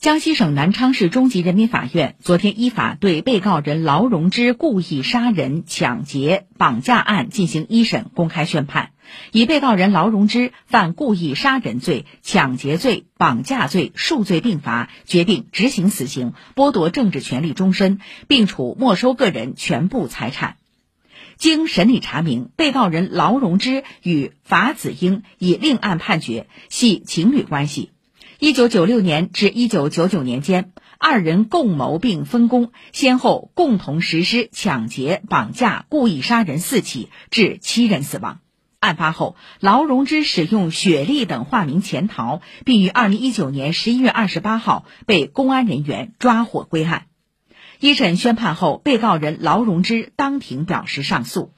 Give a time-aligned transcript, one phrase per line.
[0.00, 8.90] 江西省南昌市中级人民法院昨天依法对被告人劳荣枝故意杀人、抢劫、绑架案进行一审公开宣判，
[9.32, 20.58] 以被告人劳荣枝犯故意杀人罪、抢劫罪、绑架罪数罪并罚，决定执行死刑，剥夺政治权利终身，并处没收个人全部财产。
[21.38, 27.90] 经审理查明，被告人劳荣枝与法子英已另案判决，系情侣关系。
[28.40, 38.38] 一九九六年至一九九九年间，二人共谋并分工，先后共同实施抢劫、绑架、故意杀人四起，致七人死亡。
[38.78, 47.06] 案发后，劳荣枝使用雪莉等化名潜逃，并于二零一九年十一月二十八号被公安人员抓获归案。
[47.80, 51.54] 一审宣判后，被告人劳荣枝当庭表示上诉。